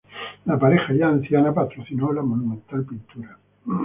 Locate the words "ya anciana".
0.95-1.53